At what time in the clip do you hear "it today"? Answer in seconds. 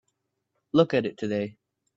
1.05-1.59